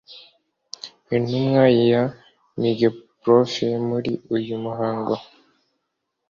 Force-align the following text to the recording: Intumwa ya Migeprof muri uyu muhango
Intumwa 1.15 1.63
ya 1.89 2.03
Migeprof 2.59 3.53
muri 3.89 4.11
uyu 4.35 4.55
muhango 4.63 5.13